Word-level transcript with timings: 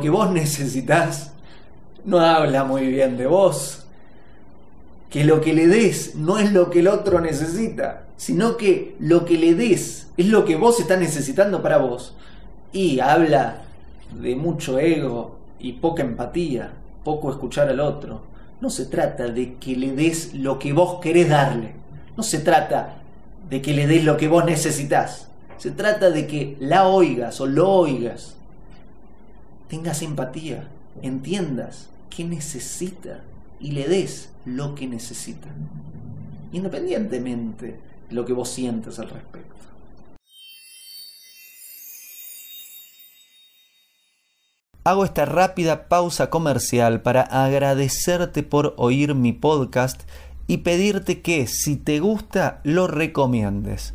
que 0.00 0.10
vos 0.10 0.30
necesitas 0.30 1.32
no 2.04 2.20
habla 2.20 2.64
muy 2.64 2.86
bien 2.86 3.16
de 3.16 3.26
vos. 3.26 3.86
Que 5.10 5.24
lo 5.24 5.40
que 5.40 5.52
le 5.52 5.66
des 5.66 6.14
no 6.14 6.38
es 6.38 6.52
lo 6.52 6.70
que 6.70 6.80
el 6.80 6.88
otro 6.88 7.20
necesita, 7.20 8.04
sino 8.16 8.56
que 8.56 8.96
lo 8.98 9.24
que 9.24 9.36
le 9.36 9.54
des 9.54 10.08
es 10.16 10.26
lo 10.26 10.44
que 10.44 10.56
vos 10.56 10.80
estás 10.80 10.98
necesitando 10.98 11.62
para 11.62 11.78
vos. 11.78 12.14
Y 12.72 13.00
habla 13.00 13.62
de 14.20 14.34
mucho 14.36 14.78
ego 14.78 15.38
y 15.58 15.74
poca 15.74 16.02
empatía, 16.02 16.72
poco 17.04 17.30
escuchar 17.30 17.68
al 17.68 17.80
otro. 17.80 18.22
No 18.60 18.70
se 18.70 18.86
trata 18.86 19.26
de 19.28 19.54
que 19.54 19.76
le 19.76 19.92
des 19.92 20.34
lo 20.34 20.58
que 20.58 20.72
vos 20.72 21.00
querés 21.00 21.28
darle. 21.28 21.74
No 22.16 22.22
se 22.22 22.38
trata 22.38 22.96
de 23.50 23.60
que 23.60 23.74
le 23.74 23.86
des 23.86 24.04
lo 24.04 24.16
que 24.16 24.28
vos 24.28 24.44
necesitas. 24.44 25.28
Se 25.58 25.70
trata 25.72 26.10
de 26.10 26.26
que 26.26 26.56
la 26.60 26.88
oigas 26.88 27.40
o 27.40 27.46
lo 27.46 27.68
oigas. 27.68 28.36
Tengas 29.72 30.02
empatía, 30.02 30.68
entiendas 31.00 31.88
qué 32.10 32.24
necesita 32.24 33.22
y 33.58 33.70
le 33.72 33.88
des 33.88 34.28
lo 34.44 34.74
que 34.74 34.86
necesita. 34.86 35.48
Independientemente 36.52 37.80
de 38.10 38.14
lo 38.14 38.26
que 38.26 38.34
vos 38.34 38.50
sientas 38.50 38.98
al 38.98 39.08
respecto. 39.08 39.56
Hago 44.84 45.06
esta 45.06 45.24
rápida 45.24 45.88
pausa 45.88 46.28
comercial 46.28 47.00
para 47.00 47.22
agradecerte 47.22 48.42
por 48.42 48.74
oír 48.76 49.14
mi 49.14 49.32
podcast 49.32 50.02
y 50.46 50.58
pedirte 50.58 51.22
que 51.22 51.46
si 51.46 51.76
te 51.76 51.98
gusta 51.98 52.60
lo 52.62 52.88
recomiendes. 52.88 53.94